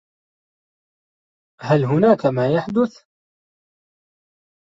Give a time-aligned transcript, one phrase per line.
[1.61, 3.03] هل هناك ما يحدث؟